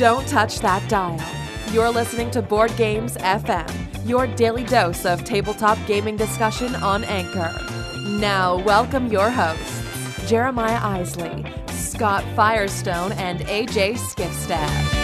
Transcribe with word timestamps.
Don't 0.00 0.26
touch 0.26 0.60
that 0.60 0.88
dial. 0.88 1.20
You're 1.74 1.90
listening 1.90 2.30
to 2.30 2.40
Board 2.40 2.74
Games 2.78 3.18
FM, 3.18 4.08
your 4.08 4.26
daily 4.26 4.64
dose 4.64 5.04
of 5.04 5.24
tabletop 5.24 5.76
gaming 5.86 6.16
discussion 6.16 6.74
on 6.76 7.04
Anchor. 7.04 7.54
Now, 8.18 8.56
welcome 8.64 9.08
your 9.08 9.28
hosts, 9.28 10.26
Jeremiah 10.26 10.80
Isley, 10.82 11.44
Scott 11.66 12.24
Firestone, 12.34 13.12
and 13.12 13.40
AJ 13.40 13.98
Skifstad. 13.98 14.99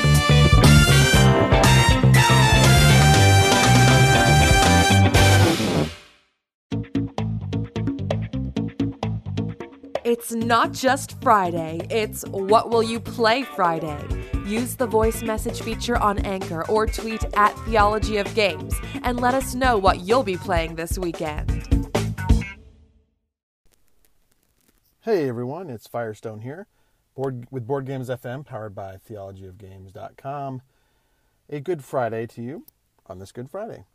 It's 10.06 10.32
not 10.32 10.70
just 10.72 11.20
Friday, 11.20 11.84
it's 11.90 12.22
What 12.28 12.70
Will 12.70 12.84
You 12.84 13.00
Play 13.00 13.42
Friday. 13.42 14.00
Use 14.46 14.76
the 14.76 14.86
voice 14.86 15.24
message 15.24 15.62
feature 15.62 15.96
on 15.96 16.20
Anchor 16.20 16.64
or 16.68 16.86
tweet 16.86 17.24
at 17.34 17.58
Theology 17.64 18.18
of 18.18 18.32
Games 18.32 18.76
and 19.02 19.18
let 19.18 19.34
us 19.34 19.56
know 19.56 19.76
what 19.76 20.02
you'll 20.02 20.22
be 20.22 20.36
playing 20.36 20.76
this 20.76 20.96
weekend. 20.96 21.50
Hey 25.00 25.28
everyone, 25.28 25.68
it's 25.70 25.88
Firestone 25.88 26.42
here, 26.42 26.68
board, 27.16 27.48
with 27.50 27.66
Board 27.66 27.84
Games 27.84 28.08
FM, 28.08 28.46
powered 28.46 28.76
by 28.76 28.98
theologyofgames.com. 29.10 30.62
A 31.50 31.58
good 31.58 31.82
Friday 31.82 32.28
to 32.28 32.42
you 32.42 32.64
on 33.08 33.18
this 33.18 33.32
Good 33.32 33.50
Friday. 33.50 33.86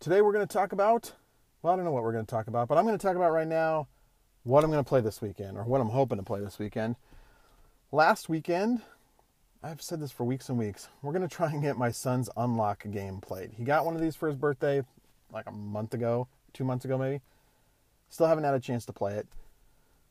Today 0.00 0.20
we're 0.20 0.32
going 0.32 0.48
to 0.48 0.52
talk 0.52 0.72
about, 0.72 1.12
well, 1.62 1.72
I 1.72 1.76
don't 1.76 1.84
know 1.84 1.92
what 1.92 2.02
we're 2.02 2.10
going 2.10 2.26
to 2.26 2.30
talk 2.30 2.48
about, 2.48 2.66
but 2.66 2.76
I'm 2.76 2.84
going 2.84 2.98
to 2.98 3.06
talk 3.06 3.14
about 3.14 3.30
right 3.30 3.46
now 3.46 3.86
what 4.46 4.62
I'm 4.62 4.70
going 4.70 4.82
to 4.82 4.88
play 4.88 5.00
this 5.00 5.20
weekend, 5.20 5.58
or 5.58 5.64
what 5.64 5.80
I'm 5.80 5.88
hoping 5.88 6.18
to 6.18 6.24
play 6.24 6.38
this 6.38 6.60
weekend. 6.60 6.94
Last 7.90 8.28
weekend, 8.28 8.80
I've 9.60 9.82
said 9.82 10.00
this 10.00 10.12
for 10.12 10.22
weeks 10.22 10.48
and 10.48 10.56
weeks, 10.56 10.88
we're 11.02 11.12
going 11.12 11.28
to 11.28 11.34
try 11.34 11.50
and 11.50 11.60
get 11.60 11.76
my 11.76 11.90
son's 11.90 12.30
Unlock 12.36 12.88
game 12.92 13.20
played. 13.20 13.50
He 13.56 13.64
got 13.64 13.84
one 13.84 13.96
of 13.96 14.00
these 14.00 14.14
for 14.14 14.28
his 14.28 14.36
birthday 14.36 14.84
like 15.32 15.48
a 15.48 15.52
month 15.52 15.94
ago, 15.94 16.28
two 16.52 16.62
months 16.62 16.84
ago 16.84 16.96
maybe. 16.96 17.22
Still 18.08 18.28
haven't 18.28 18.44
had 18.44 18.54
a 18.54 18.60
chance 18.60 18.86
to 18.86 18.92
play 18.92 19.14
it. 19.14 19.26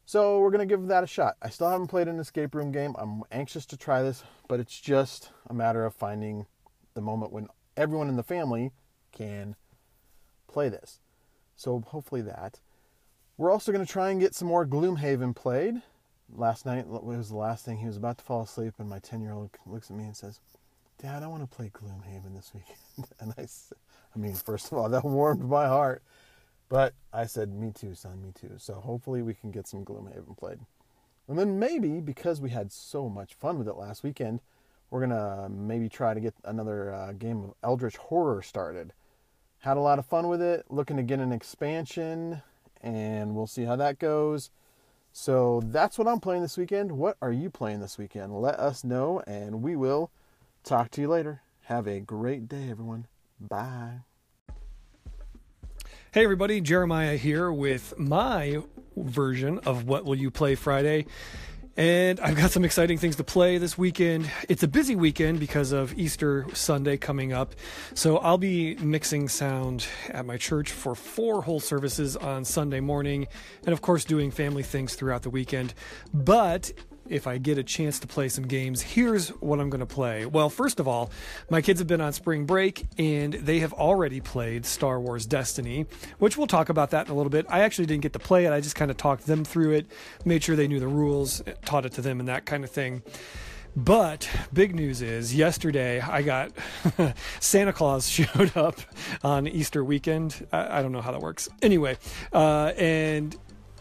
So 0.06 0.40
we're 0.40 0.52
going 0.52 0.68
to 0.68 0.76
give 0.76 0.88
that 0.88 1.06
a 1.06 1.08
shot. 1.08 1.38
I 1.42 1.48
still 1.48 1.70
haven't 1.70 1.88
played 1.88 2.10
an 2.10 2.20
escape 2.20 2.54
room 2.54 2.74
game. 2.74 2.94
I'm 3.00 3.24
anxious 3.32 3.66
to 3.68 3.78
try 3.78 4.04
this, 4.04 4.22
but 4.50 4.60
it's 4.60 4.82
just 4.82 5.30
a 5.50 5.54
matter 5.54 5.86
of 5.86 5.96
finding 5.96 6.46
the 6.94 7.02
moment 7.02 7.32
when 7.32 7.48
everyone 7.78 8.10
in 8.10 8.18
the 8.18 8.24
family 8.24 8.74
can 9.14 9.56
play 10.48 10.68
this. 10.68 11.00
So 11.56 11.80
hopefully 11.88 12.22
that. 12.24 12.60
We're 13.38 13.52
also 13.52 13.74
going 13.74 13.86
to 13.86 13.92
try 13.92 14.12
and 14.12 14.20
get 14.20 14.34
some 14.34 14.48
more 14.48 14.66
Gloomhaven 14.66 15.36
played. 15.36 15.82
Last 16.34 16.66
night 16.66 16.88
was 16.88 17.30
the 17.30 17.36
last 17.36 17.66
thing. 17.66 17.78
He 17.78 17.86
was 17.86 17.98
about 17.98 18.18
to 18.20 18.24
fall 18.24 18.44
asleep, 18.44 18.76
and 18.80 18.90
my 18.90 19.00
10 19.00 19.22
year 19.22 19.34
old 19.34 19.50
looks 19.66 19.90
at 19.90 19.98
me 19.98 20.06
and 20.06 20.16
says, 20.16 20.40
Dad, 21.02 21.22
I 21.22 21.28
want 21.28 21.44
to 21.44 21.56
play 21.56 21.70
Gloomhaven 21.74 22.34
this 22.34 22.54
weekend. 22.54 23.10
and 23.20 23.34
I, 23.38 23.42
I 23.44 24.20
mean, 24.20 24.34
first 24.36 24.72
of 24.72 24.78
all, 24.78 24.88
that 24.90 25.04
warmed 25.04 25.44
my 25.44 25.68
heart. 25.68 26.02
But 26.70 26.94
I 27.12 27.26
said, 27.26 27.52
Me 27.52 27.72
too, 27.72 27.94
son, 27.94 28.22
me 28.22 28.32
too. 28.34 28.54
So 28.58 28.76
hopefully 28.76 29.22
we 29.22 29.34
can 29.34 29.52
get 29.52 29.68
some 29.68 29.84
Gloomhaven 29.84 30.38
played. 30.38 30.60
And 31.28 31.38
then 31.38 31.60
maybe, 31.60 32.00
because 32.00 32.40
we 32.40 32.52
had 32.52 32.72
so 32.72 33.10
much 33.10 33.34
fun 33.34 33.58
with 33.58 33.68
it 33.68 33.76
last 33.76 34.02
weekend, 34.02 34.40
we're 34.90 35.06
going 35.06 35.10
to 35.10 35.50
maybe 35.50 35.90
try 35.90 36.14
to 36.14 36.20
get 36.22 36.36
another 36.46 36.94
uh, 36.94 37.12
game 37.12 37.44
of 37.44 37.54
Eldritch 37.64 37.98
Horror 37.98 38.42
started. 38.42 38.94
Had 39.60 39.78
a 39.78 39.82
lot 39.82 40.00
of 40.00 40.06
fun 40.06 40.30
with 40.30 40.42
it, 40.42 40.66
looking 40.70 40.96
to 40.98 41.04
get 41.04 41.20
an 41.20 41.34
expansion 41.34 42.42
and 42.86 43.36
we'll 43.36 43.48
see 43.48 43.64
how 43.64 43.76
that 43.76 44.00
goes. 44.00 44.52
So 45.12 45.62
that's 45.66 45.98
what 45.98 46.08
I'm 46.08 46.20
playing 46.20 46.44
this 46.44 46.58
weekend. 46.58 46.92
What 46.92 47.18
are 47.22 47.32
you 47.32 47.50
playing 47.50 47.80
this 47.80 47.98
weekend? 47.98 48.40
Let 48.40 48.60
us 48.60 48.84
know, 48.84 49.22
and 49.26 49.62
we 49.62 49.76
will 49.76 50.12
talk 50.64 50.92
to 50.92 51.02
you 51.02 51.08
later. 51.08 51.42
Have 51.64 51.88
a 51.88 52.00
great 52.00 52.48
day, 52.48 52.70
everyone. 52.70 53.08
Bye. 53.40 54.02
Hey, 56.12 56.24
everybody, 56.24 56.62
Jeremiah 56.62 57.18
here 57.18 57.52
with 57.52 57.98
my 57.98 58.62
version 58.96 59.60
of 59.60 59.86
What 59.86 60.06
Will 60.06 60.16
You 60.16 60.32
Play 60.32 60.56
Friday. 60.56 61.08
And 61.78 62.22
I've 62.22 62.38
got 62.38 62.52
some 62.52 62.64
exciting 62.64 62.98
things 62.98 63.18
to 63.18 63.24
play 63.26 63.58
this 63.58 63.78
weekend. 63.78 64.32
It's 64.48 64.64
a 64.64 64.68
busy 64.68 64.96
weekend 64.96 65.42
because 65.42 65.74
of 65.74 65.94
Easter 65.98 66.46
Sunday 66.54 66.96
coming 66.96 67.34
up. 67.34 67.54
So 67.94 68.18
I'll 68.20 68.38
be 68.38 68.76
mixing 68.76 69.28
sound 69.28 69.86
at 70.10 70.26
my 70.26 70.38
church 70.38 70.72
for 70.72 70.96
four 70.96 71.42
whole 71.42 71.60
services 71.60 72.16
on 72.16 72.46
Sunday 72.46 72.80
morning, 72.80 73.28
and 73.66 73.74
of 73.74 73.82
course, 73.82 74.06
doing 74.06 74.32
family 74.32 74.64
things 74.64 74.96
throughout 74.96 75.24
the 75.24 75.30
weekend. 75.30 75.74
But 76.14 76.72
if 77.08 77.28
I 77.28 77.38
get 77.38 77.58
a 77.58 77.64
chance 77.64 78.00
to 78.00 78.08
play 78.08 78.30
some 78.30 78.48
games, 78.48 78.82
here's 78.82 79.30
what 79.30 79.60
I'm 79.60 79.70
going 79.70 79.80
to 79.80 79.86
play. 79.86 80.26
Well, 80.26 80.50
first 80.50 80.80
of 80.80 80.88
all, 80.88 81.12
my 81.50 81.62
kids 81.62 81.80
have 81.80 81.88
been 81.88 82.02
on 82.02 82.14
spring 82.14 82.46
break 82.46 82.88
and 82.98 83.34
they 83.34 83.60
have 83.60 83.74
already 83.74 84.22
played 84.22 84.66
Star 84.66 85.00
Wars 85.00 85.26
Destiny, 85.26 85.86
which 86.20 86.38
we'll 86.38 86.48
talk 86.48 86.70
about 86.70 86.92
that 86.92 87.08
in 87.08 87.12
a 87.12 87.16
little 87.16 87.30
bit. 87.30 87.46
I 87.50 87.62
actually 87.62 87.86
didn't 87.86 88.04
get 88.04 88.14
to 88.14 88.20
play 88.20 88.46
it, 88.46 88.54
I 88.54 88.62
just 88.62 88.76
kind 88.76 88.92
of 88.92 88.98
talked 88.98 89.26
them 89.26 89.44
through 89.46 89.72
it, 89.72 89.88
made 90.24 90.44
sure 90.44 90.56
they 90.56 90.68
knew 90.68 90.80
the 90.80 90.88
rules, 90.88 91.44
taught 91.64 91.86
it 91.86 91.94
to 91.94 92.02
them, 92.02 92.20
and 92.20 92.30
that 92.30 92.46
kind 92.46 92.64
of 92.64 92.72
thing. 92.72 93.04
But 93.76 94.30
big 94.54 94.74
news 94.74 95.02
is 95.02 95.36
yesterday 95.36 96.00
I 96.00 96.22
got 96.22 96.52
Santa 97.42 97.74
Claus 97.74 98.08
showed 98.10 98.56
up 98.56 98.80
on 99.22 99.48
Easter 99.48 99.84
weekend. 99.84 100.48
I, 100.54 100.80
I, 100.80 100.82
don't 100.82 100.94
know 100.94 101.02
how 101.02 101.12
that 101.12 101.20
works. 101.20 101.50
Anyway, 101.62 101.98
uh, 102.32 102.72
and 102.78 103.36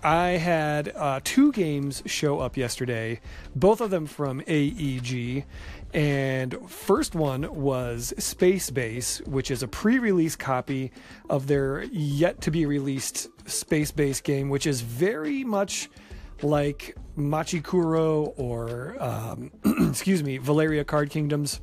I 0.04 0.32
had 0.32 0.92
uh, 0.94 1.20
two 1.24 1.50
games 1.52 2.02
show 2.04 2.38
up 2.38 2.58
yesterday, 2.58 3.20
both 3.56 3.80
of 3.80 3.88
them 3.88 4.04
from 4.04 4.42
AEG. 4.46 5.46
And 5.94 6.70
first 6.70 7.14
one 7.14 7.48
was 7.54 8.12
Space 8.18 8.68
Base, 8.68 9.22
which 9.22 9.50
is 9.50 9.62
a 9.62 9.68
pre-release 9.68 10.36
copy 10.36 10.92
of 11.30 11.46
their 11.46 11.84
yet 11.84 12.42
to 12.42 12.50
be 12.50 12.66
released 12.66 13.28
Space 13.48 13.92
Base 13.92 14.20
game, 14.20 14.50
which 14.50 14.66
is 14.66 14.82
very 14.82 15.42
much 15.42 15.88
like 16.42 16.94
Machi 17.16 17.62
Koro 17.62 18.24
or 18.36 18.96
um, 19.00 19.52
excuse 19.88 20.22
me, 20.22 20.36
Valeria 20.36 20.84
Card 20.84 21.08
Kingdoms. 21.08 21.62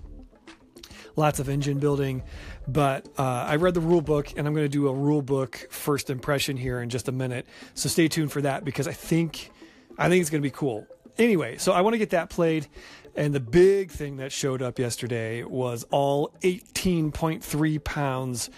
Lots 1.22 1.40
of 1.40 1.50
engine 1.50 1.78
building, 1.78 2.24
but 2.68 3.08
uh, 3.16 3.22
I 3.22 3.58
read 3.58 3.76
the 3.76 3.80
rule 3.80 4.02
book, 4.02 4.34
and 4.36 4.48
I'm 4.48 4.56
going 4.56 4.66
to 4.66 4.70
do 4.70 4.88
a 4.88 4.94
rule 4.94 5.22
book 5.22 5.68
first 5.70 6.10
impression 6.10 6.58
here 6.58 6.82
in 6.82 6.90
just 6.90 7.08
a 7.08 7.12
minute. 7.12 7.46
So 7.76 7.90
stay 7.90 8.08
tuned 8.08 8.32
for 8.32 8.42
that 8.42 8.66
because 8.66 8.88
I 8.88 8.94
think 8.94 9.52
I 10.00 10.10
think 10.10 10.22
it's 10.22 10.32
going 10.32 10.42
to 10.42 10.48
be 10.48 10.50
cool. 10.50 10.88
Anyway, 11.20 11.58
so 11.58 11.74
I 11.74 11.82
want 11.82 11.94
to 11.94 12.00
get 12.00 12.10
that 12.10 12.32
played. 12.32 12.66
And 13.16 13.36
the 13.36 13.40
big 13.40 13.92
thing 13.92 14.18
that 14.18 14.32
showed 14.32 14.64
up 14.64 14.80
yesterday 14.80 15.44
was 15.44 15.86
all 15.92 16.34
18.3 16.42 17.84
pounds 17.84 18.50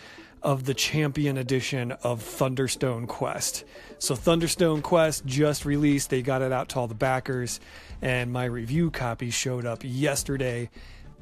of 0.41 0.63
the 0.63 0.73
champion 0.73 1.37
edition 1.37 1.91
of 1.91 2.23
Thunderstone 2.23 3.07
Quest. 3.07 3.65
So 3.99 4.15
Thunderstone 4.15 4.81
Quest 4.81 5.25
just 5.25 5.65
released, 5.65 6.09
they 6.11 6.21
got 6.21 6.41
it 6.41 6.53
out 6.53 6.69
to 6.69 6.79
all 6.79 6.87
the 6.87 6.95
backers, 6.95 7.59
and 8.01 8.31
my 8.31 8.45
review 8.45 8.89
copy 8.89 9.31
showed 9.31 9.65
up 9.65 9.81
yesterday 9.83 10.69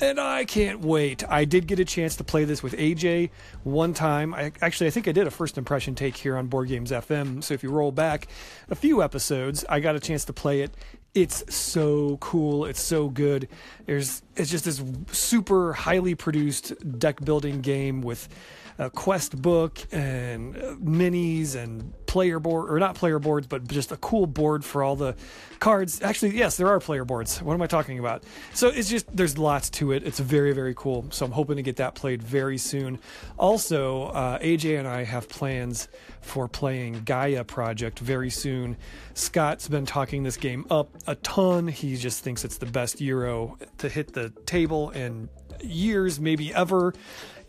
and 0.01 0.19
I 0.19 0.45
can't 0.45 0.81
wait. 0.81 1.23
I 1.29 1.45
did 1.45 1.67
get 1.67 1.79
a 1.79 1.85
chance 1.85 2.15
to 2.17 2.23
play 2.23 2.43
this 2.43 2.63
with 2.63 2.73
AJ 2.73 3.29
one 3.63 3.93
time. 3.93 4.33
I 4.33 4.51
actually 4.61 4.87
I 4.87 4.89
think 4.89 5.07
I 5.07 5.11
did 5.11 5.27
a 5.27 5.31
first 5.31 5.57
impression 5.57 5.95
take 5.95 6.17
here 6.17 6.35
on 6.35 6.47
Board 6.47 6.67
Games 6.67 6.91
FM. 6.91 7.43
So 7.43 7.53
if 7.53 7.63
you 7.63 7.69
roll 7.69 7.91
back 7.91 8.27
a 8.69 8.75
few 8.75 9.03
episodes, 9.03 9.63
I 9.69 9.79
got 9.79 9.95
a 9.95 9.99
chance 9.99 10.25
to 10.25 10.33
play 10.33 10.61
it. 10.61 10.71
It's 11.13 11.53
so 11.53 12.17
cool. 12.17 12.65
It's 12.65 12.81
so 12.81 13.09
good. 13.09 13.47
There's 13.85 14.23
it's 14.35 14.49
just 14.49 14.65
this 14.65 14.83
super 15.11 15.73
highly 15.73 16.15
produced 16.15 16.73
deck 16.99 17.23
building 17.23 17.61
game 17.61 18.01
with 18.01 18.27
a 18.77 18.89
quest 18.89 19.41
book 19.41 19.79
and 19.91 20.55
minis 20.55 21.55
and 21.55 21.93
player 22.05 22.39
board 22.39 22.69
or 22.69 22.77
not 22.77 22.95
player 22.95 23.19
boards 23.19 23.47
but 23.47 23.65
just 23.69 23.91
a 23.91 23.97
cool 23.97 24.27
board 24.27 24.65
for 24.65 24.83
all 24.83 24.95
the 24.95 25.15
cards. 25.59 26.01
Actually 26.01 26.35
yes 26.37 26.57
there 26.57 26.67
are 26.67 26.79
player 26.79 27.05
boards. 27.05 27.41
What 27.41 27.53
am 27.53 27.61
i 27.61 27.67
talking 27.67 27.99
about? 27.99 28.23
So 28.53 28.67
it's 28.67 28.89
just 28.89 29.15
there's 29.15 29.37
lots 29.37 29.69
to 29.71 29.91
it. 29.91 30.03
It's 30.03 30.19
very 30.19 30.53
very 30.53 30.73
cool. 30.75 31.05
So 31.11 31.25
i'm 31.25 31.31
hoping 31.31 31.57
to 31.57 31.63
get 31.63 31.77
that 31.77 31.95
played 31.95 32.21
very 32.21 32.57
soon. 32.57 32.99
Also 33.37 34.05
uh, 34.07 34.39
aj 34.39 34.79
and 34.79 34.87
i 34.87 35.03
have 35.03 35.29
plans 35.29 35.87
for 36.21 36.47
playing 36.47 37.03
gaia 37.05 37.43
project 37.43 37.99
very 37.99 38.29
soon. 38.29 38.77
Scott's 39.13 39.67
been 39.67 39.85
talking 39.85 40.23
this 40.23 40.37
game 40.37 40.65
up 40.69 40.89
a 41.07 41.15
ton. 41.15 41.67
He 41.67 41.95
just 41.97 42.23
thinks 42.23 42.43
it's 42.43 42.57
the 42.57 42.65
best 42.65 43.01
euro 43.01 43.57
to 43.79 43.89
hit 43.89 44.13
the 44.13 44.29
table 44.45 44.89
in 44.91 45.29
years 45.63 46.19
maybe 46.19 46.53
ever 46.53 46.93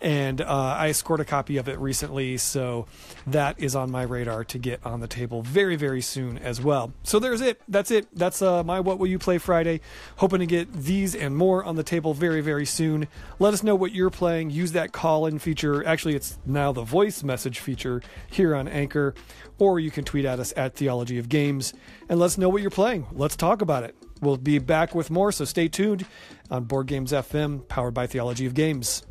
and 0.02 0.40
uh, 0.40 0.76
I 0.78 0.92
scored 0.92 1.20
a 1.20 1.24
copy 1.24 1.56
of 1.58 1.68
it 1.68 1.78
recently, 1.78 2.36
so 2.36 2.86
that 3.28 3.60
is 3.60 3.76
on 3.76 3.90
my 3.90 4.02
radar 4.02 4.42
to 4.44 4.58
get 4.58 4.84
on 4.84 4.98
the 4.98 5.06
table 5.06 5.42
very, 5.42 5.76
very 5.76 6.00
soon 6.00 6.38
as 6.38 6.60
well. 6.60 6.92
So 7.04 7.20
there's 7.20 7.40
it. 7.40 7.62
That's 7.68 7.92
it. 7.92 8.08
That's 8.12 8.42
uh, 8.42 8.64
my 8.64 8.80
What 8.80 8.98
Will 8.98 9.06
You 9.06 9.20
Play 9.20 9.38
Friday. 9.38 9.80
Hoping 10.16 10.40
to 10.40 10.46
get 10.46 10.72
these 10.72 11.14
and 11.14 11.36
more 11.36 11.62
on 11.62 11.76
the 11.76 11.84
table 11.84 12.14
very, 12.14 12.40
very 12.40 12.66
soon. 12.66 13.06
Let 13.38 13.54
us 13.54 13.62
know 13.62 13.76
what 13.76 13.92
you're 13.92 14.10
playing. 14.10 14.50
Use 14.50 14.72
that 14.72 14.90
call 14.90 15.26
in 15.26 15.38
feature. 15.38 15.86
Actually, 15.86 16.16
it's 16.16 16.36
now 16.44 16.72
the 16.72 16.82
voice 16.82 17.22
message 17.22 17.60
feature 17.60 18.02
here 18.28 18.56
on 18.56 18.66
Anchor, 18.66 19.14
or 19.58 19.78
you 19.78 19.92
can 19.92 20.04
tweet 20.04 20.24
at 20.24 20.40
us 20.40 20.52
at 20.56 20.74
Theology 20.74 21.18
of 21.18 21.28
Games 21.28 21.72
and 22.08 22.18
let 22.18 22.26
us 22.26 22.38
know 22.38 22.48
what 22.48 22.60
you're 22.60 22.70
playing. 22.70 23.06
Let's 23.12 23.36
talk 23.36 23.62
about 23.62 23.84
it. 23.84 23.94
We'll 24.20 24.36
be 24.36 24.58
back 24.58 24.96
with 24.96 25.10
more, 25.10 25.30
so 25.30 25.44
stay 25.44 25.68
tuned 25.68 26.06
on 26.50 26.64
Board 26.64 26.88
Games 26.88 27.12
FM, 27.12 27.66
powered 27.68 27.94
by 27.94 28.08
Theology 28.08 28.46
of 28.46 28.54
Games. 28.54 29.04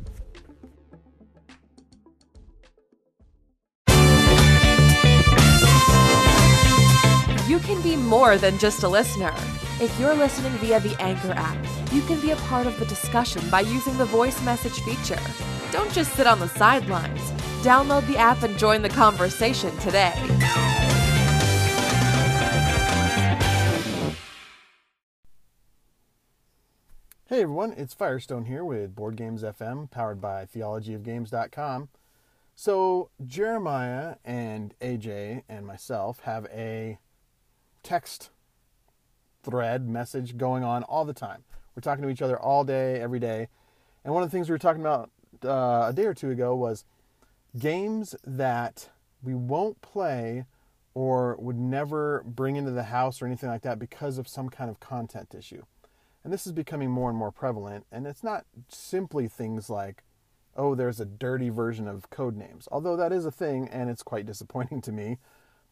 You 7.52 7.58
can 7.58 7.82
be 7.82 7.96
more 7.96 8.38
than 8.38 8.56
just 8.56 8.82
a 8.82 8.88
listener. 8.88 9.34
If 9.78 9.94
you're 10.00 10.14
listening 10.14 10.52
via 10.52 10.80
the 10.80 10.98
Anchor 10.98 11.32
app, 11.32 11.62
you 11.92 12.00
can 12.00 12.18
be 12.18 12.30
a 12.30 12.36
part 12.36 12.66
of 12.66 12.78
the 12.78 12.86
discussion 12.86 13.46
by 13.50 13.60
using 13.60 13.98
the 13.98 14.06
voice 14.06 14.42
message 14.42 14.80
feature. 14.80 15.20
Don't 15.70 15.92
just 15.92 16.14
sit 16.14 16.26
on 16.26 16.40
the 16.40 16.48
sidelines. 16.48 17.20
Download 17.60 18.06
the 18.06 18.16
app 18.16 18.42
and 18.42 18.56
join 18.56 18.80
the 18.80 18.88
conversation 18.88 19.76
today. 19.80 20.14
Hey 27.26 27.42
everyone, 27.42 27.74
it's 27.76 27.92
Firestone 27.92 28.46
here 28.46 28.64
with 28.64 28.94
Board 28.94 29.16
Games 29.16 29.42
FM, 29.42 29.90
powered 29.90 30.22
by 30.22 30.46
theologyofgames.com. 30.46 31.90
So, 32.54 33.10
Jeremiah 33.26 34.14
and 34.24 34.74
AJ 34.80 35.42
and 35.50 35.66
myself 35.66 36.20
have 36.20 36.46
a 36.46 36.98
text 37.82 38.30
thread 39.42 39.88
message 39.88 40.36
going 40.36 40.64
on 40.64 40.82
all 40.84 41.04
the 41.04 41.12
time. 41.14 41.44
We're 41.74 41.80
talking 41.80 42.02
to 42.02 42.10
each 42.10 42.22
other 42.22 42.38
all 42.38 42.64
day, 42.64 43.00
every 43.00 43.18
day. 43.18 43.48
And 44.04 44.12
one 44.12 44.22
of 44.22 44.30
the 44.30 44.36
things 44.36 44.48
we 44.48 44.54
were 44.54 44.58
talking 44.58 44.82
about 44.82 45.10
uh, 45.44 45.88
a 45.88 45.92
day 45.94 46.04
or 46.04 46.14
two 46.14 46.30
ago 46.30 46.54
was 46.54 46.84
games 47.58 48.14
that 48.24 48.90
we 49.22 49.34
won't 49.34 49.80
play 49.80 50.44
or 50.94 51.36
would 51.38 51.58
never 51.58 52.22
bring 52.26 52.56
into 52.56 52.70
the 52.70 52.84
house 52.84 53.22
or 53.22 53.26
anything 53.26 53.48
like 53.48 53.62
that 53.62 53.78
because 53.78 54.18
of 54.18 54.28
some 54.28 54.48
kind 54.48 54.68
of 54.68 54.80
content 54.80 55.34
issue. 55.36 55.62
And 56.24 56.32
this 56.32 56.46
is 56.46 56.52
becoming 56.52 56.90
more 56.90 57.08
and 57.08 57.18
more 57.18 57.32
prevalent. 57.32 57.86
And 57.90 58.06
it's 58.06 58.22
not 58.22 58.44
simply 58.68 59.26
things 59.28 59.70
like, 59.70 60.02
oh, 60.56 60.74
there's 60.74 61.00
a 61.00 61.06
dirty 61.06 61.48
version 61.48 61.88
of 61.88 62.10
code 62.10 62.36
names, 62.36 62.68
although 62.70 62.96
that 62.96 63.12
is 63.12 63.24
a 63.24 63.30
thing 63.30 63.68
and 63.68 63.88
it's 63.88 64.02
quite 64.02 64.26
disappointing 64.26 64.80
to 64.82 64.92
me. 64.92 65.18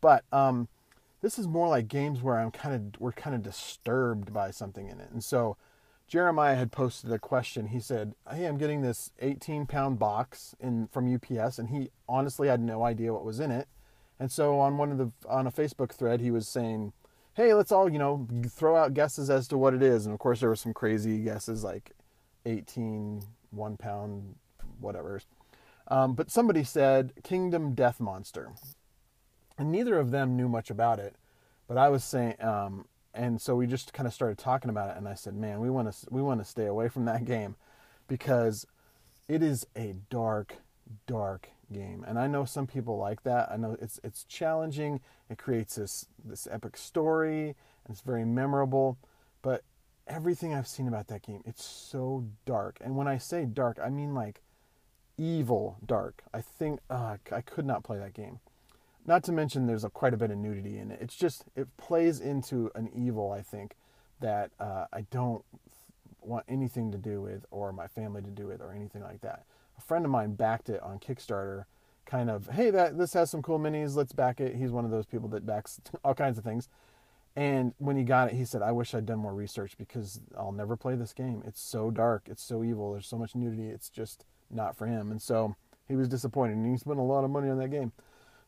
But 0.01 0.25
um, 0.33 0.69
this 1.21 1.39
is 1.39 1.47
more 1.47 1.69
like 1.69 1.89
games 1.89 2.23
where 2.23 2.39
I'm 2.39 2.51
kind 2.51 2.75
of 2.75 3.01
we're 3.01 3.13
kind 3.13 3.35
of 3.37 3.43
disturbed 3.43 4.33
by 4.33 4.51
something 4.51 4.89
in 4.89 5.01
it. 5.01 5.11
And 5.11 5.23
so 5.23 5.57
Jeremiah 6.09 6.57
had 6.57 6.73
posted 6.73 7.13
a 7.13 7.19
question. 7.19 7.69
He 7.69 7.81
said, 7.81 8.15
"Hey, 8.31 8.47
I'm 8.47 8.59
getting 8.59 8.83
this 8.83 9.13
18 9.21 9.67
pound 9.67 9.99
box 9.99 10.55
in 10.59 10.89
from 10.89 11.13
UPS," 11.13 11.59
and 11.59 11.69
he 11.69 11.91
honestly 12.09 12.49
had 12.49 12.61
no 12.61 12.83
idea 12.83 13.13
what 13.13 13.25
was 13.25 13.41
in 13.41 13.51
it. 13.51 13.69
And 14.19 14.33
so 14.33 14.59
on 14.59 14.77
one 14.77 14.91
of 14.91 14.99
the 14.99 15.13
on 15.29 15.47
a 15.47 15.53
Facebook 15.53 15.93
thread, 15.93 16.21
he 16.21 16.31
was 16.31 16.49
saying, 16.49 16.93
"Hey, 17.35 17.55
let's 17.55 17.73
all 17.73 17.89
you 17.89 17.99
know 17.99 18.27
throw 18.49 18.77
out 18.77 18.95
guesses 18.95 19.31
as 19.31 19.47
to 19.49 19.59
what 19.59 19.75
it 19.75 19.83
is." 19.83 20.07
And 20.07 20.13
of 20.13 20.19
course, 20.19 20.41
there 20.41 20.49
were 20.49 20.57
some 20.57 20.75
crazy 20.75 21.23
guesses 21.23 21.63
like 21.63 21.93
18 22.47 23.23
one 23.51 23.77
pound 23.77 24.37
whatever. 24.81 25.21
Um, 25.89 26.15
but 26.15 26.31
somebody 26.31 26.65
said 26.65 27.13
Kingdom 27.23 27.75
Death 27.75 28.01
Monster, 28.01 28.53
and 29.61 29.71
neither 29.71 29.99
of 29.99 30.11
them 30.11 30.39
knew 30.39 30.49
much 30.49 30.71
about 30.71 30.99
it. 30.99 31.15
But 31.69 31.77
I 31.77 31.91
was 31.91 32.03
saying, 32.03 32.37
um, 32.41 32.87
and 33.13 33.39
so 33.41 33.55
we 33.55 33.67
just 33.67 33.93
kind 33.93 34.07
of 34.07 34.15
started 34.15 34.39
talking 34.39 34.71
about 34.71 34.89
it, 34.91 34.97
and 34.97 35.07
I 35.07 35.13
said, 35.15 35.35
"Man, 35.35 35.61
we 35.61 35.69
want 35.69 35.93
to 35.93 36.07
we 36.11 36.23
want 36.23 36.41
to 36.41 36.47
stay 36.47 36.65
away 36.65 36.89
from 36.89 37.05
that 37.05 37.25
game 37.27 37.57
because 38.09 38.67
it 39.29 39.43
is 39.43 39.67
a 39.77 39.95
dark, 40.09 40.57
dark 41.07 41.51
game." 41.71 42.05
And 42.09 42.19
I 42.19 42.27
know 42.27 42.47
some 42.47 42.67
people 42.67 42.97
like 42.97 43.23
that. 43.25 43.53
I 43.53 43.59
know 43.59 43.77
it's 43.81 44.01
it's 44.03 44.25
challenging. 44.25 45.01
It 45.29 45.37
creates 45.37 45.75
this 45.75 46.07
this 46.25 46.49
epic 46.51 46.79
story, 46.79 47.49
and 47.85 47.91
it's 47.91 48.01
very 48.01 48.25
memorable. 48.25 48.97
But 49.43 49.63
everything 50.07 50.55
I've 50.55 50.69
seen 50.69 50.89
about 50.89 51.09
that 51.09 51.23
game, 51.23 51.43
it's 51.45 51.65
so 51.65 52.25
dark. 52.47 52.79
And 52.81 52.97
when 52.97 53.09
I 53.09 53.19
say 53.19 53.45
dark, 53.45 53.79
I 53.79 53.91
mean 53.91 54.15
like 54.15 54.41
evil 55.19 55.77
dark. 55.85 56.23
I 56.33 56.41
think 56.41 56.81
uh, 56.89 57.19
I 57.31 57.43
could 57.43 57.67
not 57.67 57.85
play 57.85 57.99
that 57.99 58.15
game. 58.15 58.41
Not 59.07 59.25
to 59.25 59.33
mention, 59.33 59.67
there's 59.67 59.85
a, 59.85 59.91
quite 59.91 60.15
a 60.15 60.17
bit 60.17 60.31
of 60.31 60.39
nudity 60.39 60.79
in 60.79 60.91
it. 60.91 60.99
It's 61.01 61.17
just 61.17 61.45
it 61.57 61.69
plays 61.77 62.21
into 62.21 62.71
an 62.75 62.91
evil. 62.95 63.33
I 63.33 63.43
think 63.43 63.75
that 64.21 64.51
uh, 64.61 64.85
I 64.93 65.03
don't 65.11 65.45
want 66.21 66.45
anything 66.49 66.93
to 66.93 66.99
do 66.99 67.23
with, 67.23 67.47
or 67.51 67.73
my 67.73 67.87
family 67.87 68.23
to 68.23 68.31
do 68.31 68.47
with, 68.47 68.61
or 68.61 68.73
anything 68.73 69.03
like 69.03 69.23
that. 69.23 69.45
A 69.79 69.81
friend 69.81 70.05
of 70.05 70.11
mine 70.11 70.35
backed 70.35 70.69
it 70.69 70.83
on 70.83 70.99
Kickstarter. 70.99 71.65
Kind 72.07 72.29
of, 72.29 72.49
hey, 72.49 72.71
that 72.71 72.99
this 72.99 73.13
has 73.13 73.31
some 73.31 73.41
cool 73.41 73.59
minis. 73.59 73.95
Let's 73.95 74.13
back 74.13 74.41
it. 74.41 74.57
He's 74.57 74.73
one 74.73 74.85
of 74.85 74.91
those 74.91 75.07
people 75.07 75.29
that 75.29 75.47
backs 75.47 75.81
all 76.05 76.15
kinds 76.15 76.39
of 76.39 76.45
things. 76.45 76.69
And 77.37 77.73
when 77.79 77.97
he 77.97 78.03
got 78.03 78.29
it, 78.29 78.35
he 78.35 78.45
said, 78.45 78.63
I 78.63 78.73
wish 78.73 78.95
I'd 78.95 79.07
done 79.07 79.21
more 79.21 79.35
research 79.35 79.79
because 79.79 80.21
I'll 80.37 80.51
never 80.51 80.77
play 80.77 80.97
this 80.97 81.13
game. 81.13 81.43
It's 81.47 81.61
so 81.61 81.91
dark. 81.91 82.23
It's 82.27 82.43
so 82.43 82.65
evil. 82.65 82.93
There's 82.93 83.07
so 83.07 83.19
much 83.19 83.37
nudity. 83.37 83.69
It's 83.69 83.89
just 83.89 84.25
not 84.51 84.77
for 84.77 84.87
him. 84.87 85.13
And 85.13 85.23
so 85.23 85.55
he 85.87 85.95
was 85.95 86.09
disappointed. 86.09 86.57
And 86.57 86.71
he 86.71 86.77
spent 86.77 86.99
a 86.99 87.03
lot 87.03 87.23
of 87.23 87.31
money 87.31 87.49
on 87.49 87.59
that 87.59 87.71
game. 87.71 87.93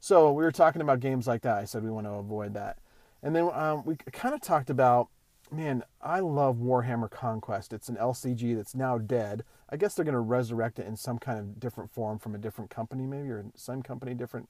So 0.03 0.33
we 0.33 0.43
were 0.43 0.51
talking 0.51 0.83
about 0.83 0.99
games 0.99 1.29
like 1.29 1.43
that. 1.43 1.59
I 1.59 1.65
said 1.65 1.85
we 1.85 1.91
want 1.93 2.09
to 2.09 2.15
avoid 2.15 2.55
that. 2.55 2.79
And 3.23 3.37
then 3.37 3.49
um, 3.55 3.85
we 3.85 3.95
kind 3.95 4.35
of 4.35 4.41
talked 4.41 4.69
about, 4.69 5.07
man, 5.49 5.85
I 6.01 6.19
love 6.19 6.57
Warhammer 6.57 7.09
Conquest. 7.09 7.73
It's 7.73 7.89
an 7.89 7.95
LCG 7.95 8.57
that's 8.57 8.75
now 8.75 8.99
dead. 8.99 9.45
I 9.71 9.77
guess 9.77 9.95
they're 9.95 10.05
going 10.05 10.15
to 10.15 10.19
resurrect 10.19 10.81
it 10.81 10.89
in 10.89 10.97
some 10.97 11.21
kind 11.21 11.39
of 11.39 11.61
different 11.61 11.93
form 11.93 12.19
from 12.19 12.35
a 12.35 12.39
different 12.39 12.69
company, 12.69 13.07
maybe, 13.07 13.29
or 13.29 13.45
some 13.55 13.81
company, 13.81 14.13
different 14.13 14.49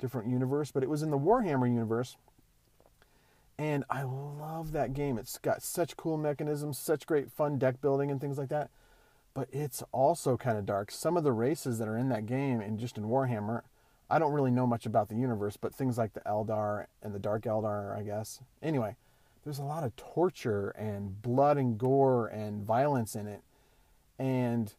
different 0.00 0.28
universe. 0.28 0.72
But 0.72 0.82
it 0.82 0.90
was 0.90 1.04
in 1.04 1.12
the 1.12 1.18
Warhammer 1.18 1.72
universe. 1.72 2.16
And 3.56 3.84
I 3.88 4.02
love 4.02 4.72
that 4.72 4.92
game. 4.92 5.18
It's 5.18 5.38
got 5.38 5.62
such 5.62 5.96
cool 5.96 6.16
mechanisms, 6.16 6.78
such 6.78 7.06
great 7.06 7.30
fun 7.30 7.58
deck 7.58 7.80
building 7.80 8.10
and 8.10 8.20
things 8.20 8.38
like 8.38 8.48
that. 8.48 8.70
But 9.34 9.46
it's 9.52 9.84
also 9.92 10.36
kind 10.36 10.58
of 10.58 10.66
dark. 10.66 10.90
Some 10.90 11.16
of 11.16 11.22
the 11.22 11.30
races 11.30 11.78
that 11.78 11.86
are 11.86 11.96
in 11.96 12.08
that 12.08 12.26
game 12.26 12.60
and 12.60 12.76
just 12.76 12.98
in 12.98 13.04
Warhammer, 13.04 13.62
I 14.10 14.18
don't 14.18 14.32
really 14.32 14.50
know 14.50 14.66
much 14.66 14.86
about 14.86 15.08
the 15.08 15.14
universe, 15.14 15.56
but 15.56 15.74
things 15.74 15.96
like 15.96 16.14
the 16.14 16.20
Eldar 16.20 16.86
and 17.02 17.14
the 17.14 17.18
Dark 17.18 17.44
Eldar, 17.44 17.96
I 17.96 18.02
guess. 18.02 18.40
Anyway, 18.62 18.96
there's 19.44 19.58
a 19.58 19.64
lot 19.64 19.84
of 19.84 19.94
torture 19.96 20.70
and 20.70 21.22
blood 21.22 21.56
and 21.56 21.78
gore 21.78 22.26
and 22.26 22.64
violence 22.64 23.14
in 23.14 23.26
it. 23.26 23.42
And 24.18 24.74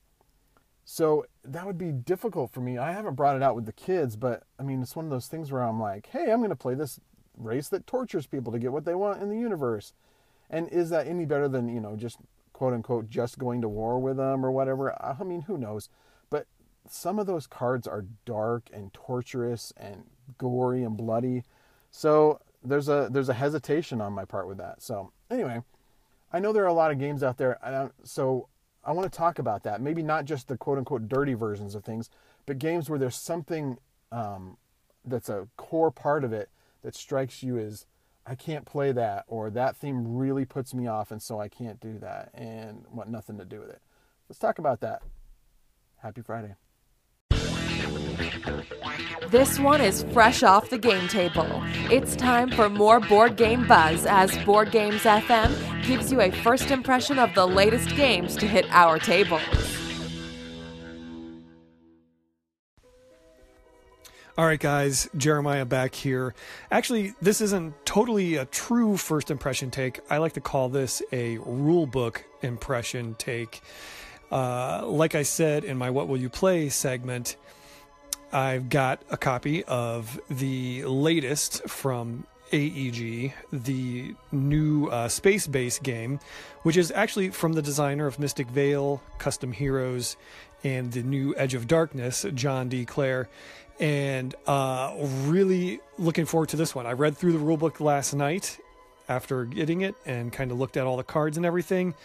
so 0.84 1.26
that 1.44 1.66
would 1.66 1.78
be 1.78 1.92
difficult 1.92 2.52
for 2.52 2.60
me. 2.60 2.78
I 2.78 2.92
haven't 2.92 3.16
brought 3.16 3.36
it 3.36 3.42
out 3.42 3.56
with 3.56 3.66
the 3.66 3.72
kids, 3.72 4.16
but 4.16 4.44
I 4.60 4.64
mean, 4.64 4.82
it's 4.82 4.96
one 4.96 5.06
of 5.06 5.12
those 5.12 5.28
things 5.28 5.52
where 5.52 5.64
I'm 5.64 5.80
like, 5.80 6.08
hey, 6.08 6.32
I'm 6.32 6.40
going 6.40 6.50
to 6.50 6.56
play 6.56 6.76
this 6.76 7.00
race 7.38 7.70
that 7.70 7.88
tortures 7.88 8.28
people 8.28 8.52
to 8.52 8.60
get 8.60 8.74
what 8.74 8.86
they 8.86 8.96
want 8.96 9.22
in 9.22 9.30
the 9.30 9.38
universe. 9.38 9.94
And 10.50 10.68
is 10.70 10.90
that 10.90 11.08
any 11.08 11.26
better 11.26 11.48
than, 11.48 11.70
you 11.70 11.80
know, 11.80 11.96
just 11.96 12.18
quote 12.52 12.74
unquote, 12.74 13.10
just 13.10 13.40
going 13.40 13.62
to 13.62 13.70
war 13.70 14.00
with 14.00 14.18
them 14.18 14.46
or 14.46 14.52
whatever? 14.52 14.94
I 15.02 15.24
mean, 15.24 15.44
who 15.44 15.58
knows? 15.58 15.90
Some 16.90 17.20
of 17.20 17.28
those 17.28 17.48
cards 17.48 17.88
are 17.88 18.06
dark 18.26 18.70
and 18.74 18.94
torturous 18.94 19.74
and 19.78 20.04
gory 20.38 20.84
and 20.84 20.98
bloody. 20.98 21.44
So 21.92 22.40
there's 22.64 22.90
a 22.90 23.10
there's 23.12 23.30
a 23.30 23.34
hesitation 23.34 24.02
on 24.02 24.14
my 24.14 24.26
part 24.26 24.48
with 24.48 24.58
that. 24.58 24.82
So 24.82 25.12
anyway, 25.30 25.62
I 26.32 26.40
know 26.40 26.54
there 26.54 26.64
are 26.64 26.68
a 26.68 26.74
lot 26.74 26.92
of 26.92 27.00
games 27.00 27.24
out 27.24 27.38
there. 27.38 27.60
so 28.04 28.48
I 28.84 28.92
want 28.94 29.12
to 29.12 29.16
talk 29.16 29.40
about 29.40 29.64
that. 29.64 29.82
Maybe 29.82 30.02
not 30.02 30.26
just 30.26 30.48
the 30.48 30.58
quote 30.58 30.78
unquote 30.78 31.08
dirty 31.08 31.34
versions 31.34 31.76
of 31.76 31.84
things, 31.84 32.10
but 32.46 32.60
games 32.60 32.90
where 32.90 33.00
there's 33.00 33.16
something 33.16 33.78
um, 34.12 34.58
that's 35.06 35.30
a 35.30 35.48
core 35.58 35.92
part 35.92 36.24
of 36.24 36.34
it 36.34 36.50
that 36.84 36.96
strikes 36.96 37.44
you 37.44 37.58
as 37.58 37.86
I 38.26 38.36
can't 38.36 38.66
play 38.66 38.92
that 38.92 39.26
or 39.28 39.50
that 39.50 39.76
theme 39.76 40.16
really 40.16 40.46
puts 40.46 40.74
me 40.74 40.88
off 40.88 41.12
and 41.12 41.22
so 41.22 41.40
I 41.40 41.48
can't 41.48 41.80
do 41.80 41.98
that 42.00 42.30
and 42.34 42.86
want 42.92 43.10
nothing 43.10 43.38
to 43.38 43.46
do 43.46 43.60
with 43.60 43.70
it. 43.70 43.82
Let's 44.30 44.40
talk 44.40 44.60
about 44.60 44.80
that. 44.82 45.02
Happy 45.98 46.22
Friday. 46.22 46.56
This 49.30 49.60
one 49.60 49.80
is 49.80 50.04
fresh 50.12 50.44
off 50.44 50.70
the 50.70 50.78
game 50.78 51.08
table. 51.08 51.48
It's 51.90 52.16
time 52.18 52.52
for 52.52 52.70
more 52.70 53.00
board 53.00 53.38
game 53.38 53.66
buzz 53.66 54.06
as 54.06 54.38
Board 54.40 54.72
Games 54.72 55.04
FM 55.04 55.88
gives 55.88 56.12
you 56.12 56.20
a 56.20 56.32
first 56.32 56.70
impression 56.70 57.18
of 57.18 57.34
the 57.34 57.48
latest 57.48 57.96
games 57.96 58.36
to 58.36 58.46
hit 58.46 58.66
our 58.72 59.00
tables. 59.00 59.42
All 64.38 64.46
right, 64.46 64.60
guys, 64.60 65.10
Jeremiah 65.16 65.66
back 65.66 65.94
here. 65.94 66.34
Actually, 66.72 67.14
this 67.22 67.42
isn't 67.42 67.74
totally 67.86 68.36
a 68.36 68.46
true 68.46 68.98
first 68.98 69.30
impression 69.30 69.72
take. 69.72 70.00
I 70.10 70.18
like 70.18 70.34
to 70.34 70.42
call 70.42 70.68
this 70.68 71.02
a 71.12 71.38
rule 71.40 71.86
book 71.86 72.26
impression 72.42 73.16
take. 73.20 73.62
Uh, 74.32 74.84
like 74.88 75.16
I 75.16 75.24
said 75.24 75.64
in 75.64 75.78
my 75.78 75.90
What 75.90 76.08
Will 76.08 76.18
You 76.18 76.30
Play 76.30 76.70
segment, 76.70 77.36
I've 78.34 78.70
got 78.70 79.02
a 79.10 79.18
copy 79.18 79.64
of 79.66 80.20
the 80.30 80.86
latest 80.86 81.68
from 81.68 82.26
AEG, 82.54 83.34
the 83.52 84.16
new 84.32 84.88
uh, 84.88 85.10
Space 85.10 85.48
Base 85.48 85.80
game, 85.80 86.20
which 86.64 86.78
is 86.78 86.92
actually 86.92 87.30
from 87.30 87.54
the 87.54 87.62
designer 87.62 88.08
of 88.08 88.20
Mystic 88.20 88.48
Vale, 88.48 89.02
Custom 89.18 89.52
Heroes, 89.52 90.18
and 90.64 90.92
the 90.92 91.04
new 91.04 91.34
Edge 91.38 91.54
of 91.54 91.68
Darkness, 91.68 92.26
John 92.34 92.70
D. 92.70 92.86
Clair. 92.86 93.30
And 93.80 94.36
uh, 94.46 94.96
really 95.26 95.80
looking 95.98 96.26
forward 96.26 96.50
to 96.50 96.58
this 96.58 96.76
one. 96.76 96.86
I 96.86 96.92
read 96.92 97.18
through 97.18 97.32
the 97.32 97.40
rulebook 97.40 97.80
last 97.80 98.14
night 98.14 98.60
after 99.10 99.46
getting 99.46 99.82
it 99.82 99.96
and 100.06 100.32
kind 100.32 100.52
of 100.52 100.60
looked 100.60 100.78
at 100.78 100.86
all 100.86 100.98
the 100.98 101.04
cards 101.04 101.38
and 101.38 101.46
everything. 101.46 101.96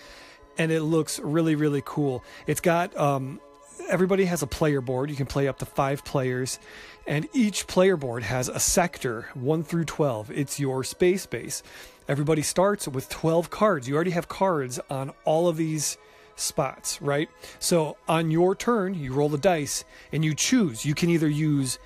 And 0.59 0.73
it 0.73 0.81
looks 0.81 1.19
really, 1.21 1.55
really 1.55 1.83
cool. 1.85 2.25
It's 2.47 2.63
got 2.63 2.97
um, 2.97 3.41
everybody 3.89 4.25
has 4.27 4.43
a 4.43 4.47
player 4.47 4.81
board. 4.81 5.11
You 5.11 5.17
can 5.17 5.27
play 5.27 5.49
up 5.49 5.59
to 5.59 5.67
five 5.67 6.05
players, 6.05 6.59
and 7.07 7.29
each 7.33 7.67
player 7.67 7.97
board 7.97 8.23
has 8.23 8.49
a 8.49 8.61
sector, 8.61 9.29
one 9.35 9.63
through 9.63 9.85
12. 9.85 10.31
It's 10.31 10.61
your 10.61 10.85
space 10.85 11.27
base. 11.27 11.63
Everybody 12.09 12.43
starts 12.43 12.87
with 12.87 13.09
12 13.09 13.51
cards. 13.51 13.89
You 13.89 13.95
already 13.95 14.13
have 14.13 14.29
cards 14.29 14.79
on 14.89 15.13
all 15.25 15.49
of 15.49 15.57
these 15.57 15.99
spots, 16.37 17.01
right? 17.03 17.29
So 17.59 17.97
on 18.09 18.31
your 18.31 18.55
turn, 18.55 18.95
you 18.95 19.13
roll 19.13 19.29
the 19.29 19.39
dice 19.39 19.85
and 20.13 20.25
you 20.25 20.35
choose. 20.35 20.85
You 20.85 20.95
can 20.95 21.11
either 21.11 21.29
use 21.29 21.79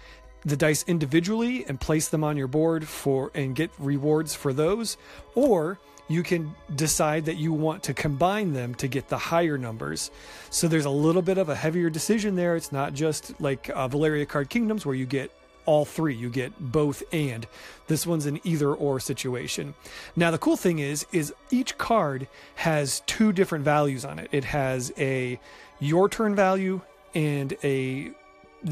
the 0.45 0.57
dice 0.57 0.85
individually 0.87 1.65
and 1.69 1.81
place 1.81 2.09
them 2.09 2.25
on 2.25 2.37
your 2.37 2.49
board 2.49 2.87
for 2.87 3.31
and 3.35 3.55
get 3.55 3.71
rewards 3.79 4.35
for 4.35 4.53
those 4.53 4.97
or 5.35 5.79
you 6.11 6.25
can 6.25 6.53
decide 6.75 7.25
that 7.27 7.37
you 7.37 7.53
want 7.53 7.85
to 7.85 7.95
combine 7.95 8.53
them 8.53 8.75
to 8.75 8.89
get 8.89 9.09
the 9.09 9.17
higher 9.17 9.57
numbers. 9.57 10.11
So 10.51 10.67
there's 10.67 10.85
a 10.85 10.91
little 10.91 11.23
bit 11.23 11.39
of 11.39 11.49
a 11.49 11.55
heavier 11.55 11.89
decision 11.89 12.35
there. 12.35 12.57
It's 12.57 12.73
not 12.73 12.95
just 12.95 13.41
like 13.41 13.71
uh, 13.71 13.87
Valeria 13.87 14.27
Card 14.27 14.51
Kingdoms 14.51 14.85
where 14.85 14.97
you 14.97 15.07
get 15.07 15.31
all 15.67 15.85
three. 15.85 16.17
You 16.17 16.29
get 16.29 16.53
both 16.59 17.05
and. 17.13 17.47
This 17.87 18.09
one's 18.09 18.27
an 18.27 18.41
either 18.43 18.75
or 18.75 18.99
situation. 18.99 19.75
Now 20.17 20.33
the 20.33 20.39
cool 20.39 20.57
thing 20.57 20.81
is 20.81 21.07
is 21.13 21.33
each 21.53 21.79
card 21.79 22.27
has 22.57 23.03
two 23.07 23.33
different 23.33 23.65
values 23.65 24.05
on 24.05 24.19
it. 24.19 24.29
It 24.33 24.45
has 24.47 24.93
a 24.99 25.39
your 25.79 26.09
turn 26.09 26.35
value 26.35 26.81
and 27.15 27.57
a 27.63 28.11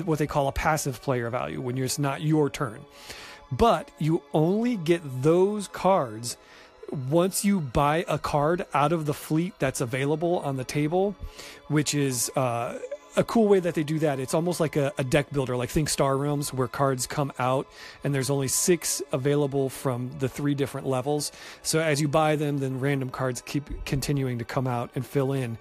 what 0.04 0.18
they 0.18 0.26
call 0.26 0.48
a 0.48 0.52
passive 0.52 1.00
player 1.00 1.30
value 1.30 1.60
when 1.60 1.78
it's 1.78 2.00
not 2.00 2.20
your 2.20 2.50
turn. 2.50 2.80
But 3.52 3.92
you 3.98 4.22
only 4.34 4.76
get 4.76 5.22
those 5.22 5.68
cards 5.68 6.36
once 6.92 7.44
you 7.44 7.60
buy 7.60 8.04
a 8.08 8.18
card 8.18 8.66
out 8.74 8.92
of 8.92 9.06
the 9.06 9.14
fleet 9.14 9.54
that's 9.58 9.80
available 9.80 10.38
on 10.40 10.56
the 10.56 10.64
table, 10.64 11.14
which 11.68 11.94
is 11.94 12.30
uh, 12.36 12.78
a 13.16 13.24
cool 13.24 13.48
way 13.48 13.60
that 13.60 13.74
they 13.74 13.82
do 13.82 13.98
that. 13.98 14.20
It's 14.20 14.34
almost 14.34 14.60
like 14.60 14.76
a, 14.76 14.92
a, 14.96 15.04
deck 15.04 15.30
builder, 15.32 15.56
like 15.56 15.70
think 15.70 15.88
Star 15.88 16.16
Realms, 16.16 16.52
where 16.52 16.68
cards 16.68 17.06
come 17.06 17.32
out 17.38 17.66
and 18.04 18.14
there's 18.14 18.30
only 18.30 18.48
six 18.48 19.02
available 19.12 19.68
from 19.68 20.10
the 20.18 20.28
three 20.28 20.54
different 20.54 20.86
levels. 20.86 21.32
So 21.62 21.80
as 21.80 22.00
you 22.00 22.08
buy 22.08 22.36
them, 22.36 22.58
then 22.58 22.80
random 22.80 23.10
cards 23.10 23.42
keep 23.44 23.84
continuing 23.84 24.38
to 24.38 24.44
come 24.44 24.66
out 24.66 24.90
and 24.94 25.04
fill 25.04 25.32
in. 25.32 25.58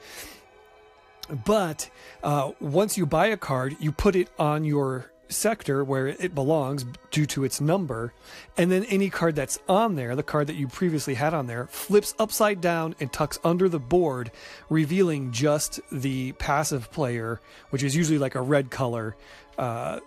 But 1.46 1.90
uh, 2.24 2.52
once 2.60 2.98
you 2.98 3.06
buy 3.06 3.28
a 3.28 3.38
card, 3.38 3.76
you 3.80 3.92
put 3.92 4.16
it 4.16 4.30
on 4.40 4.64
your 4.64 5.12
sector 5.30 5.84
where 5.84 6.08
it 6.08 6.34
belongs 6.34 6.86
due 7.12 7.26
to 7.28 7.44
its 7.44 7.62
number. 7.62 8.14
And 8.58 8.72
then 8.72 8.84
any 8.86 9.10
card 9.10 9.36
that's 9.36 9.60
on 9.68 9.96
there, 9.96 10.16
the 10.16 10.24
card 10.24 10.48
that 10.48 10.56
you 10.56 10.68
previously 10.68 11.16
had 11.16 11.34
on 11.34 11.48
there, 11.48 11.68
flips 11.68 12.14
upside 12.20 12.62
down 12.62 12.96
and 13.00 13.12
tucks 13.12 13.40
under 13.44 13.70
the 13.70 13.80
board, 13.80 14.32
revealing 14.70 15.32
just 15.32 15.80
the 15.92 16.34
passive 16.34 16.92
player, 16.92 17.42
which 17.70 17.84
is 17.84 17.96
usually 17.96 18.20
like 18.20 18.36
a 18.36 18.42
red 18.42 18.70
color 18.70 19.16
uh, 19.58 20.00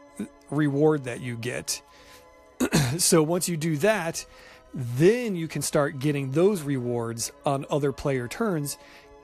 reward 0.51 1.05
that 1.05 1.21
you 1.21 1.37
get. 1.37 1.83
so 2.99 3.23
once 3.23 3.49
you 3.49 3.57
do 3.57 3.77
that, 3.79 4.25
then 4.73 5.35
you 5.35 5.49
can 5.49 5.63
start 5.63 5.99
getting 5.99 6.31
those 6.31 6.63
rewards 6.63 7.33
on 7.45 7.67
other 7.71 7.93
player 7.93 8.29
turns 8.29 8.79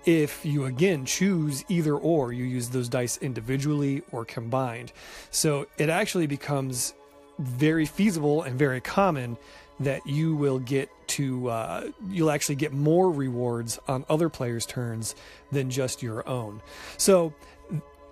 if 0.06 0.44
you 0.44 0.64
again 0.64 1.04
choose 1.04 1.64
either 1.68 1.94
or, 1.94 2.32
you 2.32 2.44
use 2.44 2.68
those 2.68 2.88
dice 2.88 3.18
individually 3.18 4.02
or 4.12 4.24
combined. 4.24 4.92
So 5.30 5.66
it 5.76 5.90
actually 5.90 6.28
becomes 6.28 6.94
very 7.38 7.84
feasible 7.84 8.42
and 8.42 8.58
very 8.58 8.80
common 8.80 9.36
that 9.80 10.06
you 10.06 10.34
will 10.34 10.58
get 10.60 10.88
to 11.06 11.50
uh, 11.50 11.90
you'll 12.08 12.30
actually 12.30 12.54
get 12.54 12.72
more 12.72 13.10
rewards 13.10 13.78
on 13.88 14.06
other 14.08 14.28
players' 14.30 14.64
turns 14.64 15.14
than 15.52 15.68
just 15.68 16.02
your 16.02 16.26
own. 16.26 16.62
So 16.96 17.34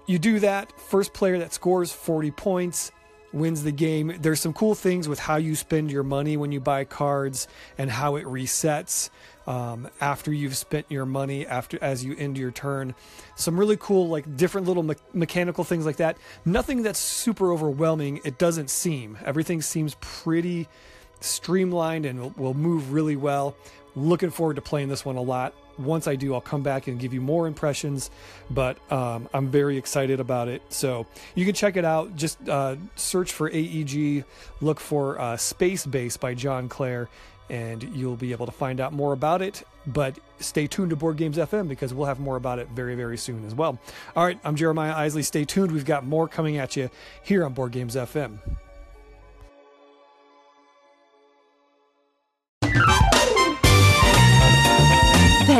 you 0.06 0.18
do 0.18 0.40
that. 0.40 0.78
First 0.78 1.14
player 1.14 1.38
that 1.38 1.54
scores 1.54 1.90
40 1.90 2.30
points 2.32 2.92
wins 3.32 3.62
the 3.62 3.72
game. 3.72 4.16
There's 4.20 4.40
some 4.40 4.52
cool 4.52 4.74
things 4.74 5.08
with 5.08 5.18
how 5.18 5.36
you 5.36 5.56
spend 5.56 5.90
your 5.90 6.04
money 6.04 6.36
when 6.36 6.52
you 6.52 6.60
buy 6.60 6.84
cards 6.84 7.48
and 7.76 7.90
how 7.90 8.16
it 8.16 8.24
resets 8.24 9.10
um, 9.46 9.88
after 10.00 10.32
you've 10.32 10.56
spent 10.56 10.86
your 10.88 11.06
money 11.06 11.46
after 11.46 11.78
as 11.82 12.04
you 12.04 12.16
end 12.16 12.38
your 12.38 12.50
turn 12.50 12.94
some 13.36 13.58
really 13.58 13.76
cool 13.76 14.08
like 14.08 14.36
different 14.36 14.66
little 14.66 14.82
me- 14.82 14.94
mechanical 15.12 15.64
things 15.64 15.86
like 15.86 15.96
that. 15.96 16.16
Nothing 16.44 16.82
that's 16.82 16.98
super 16.98 17.52
overwhelming. 17.52 18.20
It 18.24 18.38
doesn't 18.38 18.70
seem. 18.70 19.18
Everything 19.24 19.62
seems 19.62 19.96
pretty 20.00 20.68
streamlined 21.20 22.06
and 22.06 22.20
will, 22.20 22.34
will 22.36 22.54
move 22.54 22.92
really 22.92 23.16
well 23.16 23.56
looking 23.96 24.30
forward 24.30 24.56
to 24.56 24.62
playing 24.62 24.88
this 24.88 25.04
one 25.04 25.16
a 25.16 25.22
lot 25.22 25.54
once 25.78 26.06
I 26.06 26.16
do, 26.16 26.34
I'll 26.34 26.40
come 26.40 26.62
back 26.62 26.86
and 26.86 26.98
give 26.98 27.12
you 27.12 27.20
more 27.20 27.46
impressions. 27.46 28.10
But 28.50 28.78
um, 28.92 29.28
I'm 29.32 29.48
very 29.48 29.76
excited 29.76 30.20
about 30.20 30.48
it. 30.48 30.62
So 30.68 31.06
you 31.34 31.44
can 31.44 31.54
check 31.54 31.76
it 31.76 31.84
out. 31.84 32.14
Just 32.16 32.48
uh, 32.48 32.76
search 32.96 33.32
for 33.32 33.50
AEG, 33.50 34.24
look 34.60 34.80
for 34.80 35.20
uh, 35.20 35.36
Space 35.36 35.86
Base 35.86 36.16
by 36.16 36.34
John 36.34 36.68
Clair, 36.68 37.08
and 37.50 37.82
you'll 37.94 38.16
be 38.16 38.32
able 38.32 38.46
to 38.46 38.52
find 38.52 38.80
out 38.80 38.92
more 38.92 39.12
about 39.12 39.42
it. 39.42 39.62
But 39.86 40.18
stay 40.38 40.66
tuned 40.66 40.90
to 40.90 40.96
Board 40.96 41.16
Games 41.16 41.36
FM 41.36 41.68
because 41.68 41.92
we'll 41.92 42.06
have 42.06 42.20
more 42.20 42.36
about 42.36 42.58
it 42.58 42.68
very, 42.68 42.94
very 42.94 43.18
soon 43.18 43.44
as 43.44 43.54
well. 43.54 43.78
All 44.16 44.24
right, 44.24 44.38
I'm 44.44 44.56
Jeremiah 44.56 44.94
Isley. 44.94 45.22
Stay 45.22 45.44
tuned. 45.44 45.72
We've 45.72 45.84
got 45.84 46.06
more 46.06 46.26
coming 46.26 46.56
at 46.56 46.76
you 46.76 46.90
here 47.22 47.44
on 47.44 47.52
Board 47.52 47.72
Games 47.72 47.96
FM. 47.96 48.38